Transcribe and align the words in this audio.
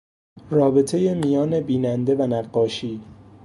رابطهی 0.49 1.13
میان 1.15 1.59
بیننده 1.59 2.15
و 2.15 2.21
نقاشی 2.27 3.01